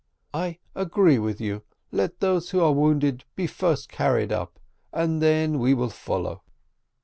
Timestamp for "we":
5.59-5.75